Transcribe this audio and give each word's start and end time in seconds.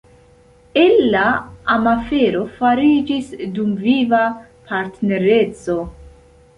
El 0.83 0.95
la 1.15 1.25
amafero 1.75 2.41
fariĝis 2.57 3.31
dumviva 3.61 4.27
partnereco. 4.73 5.81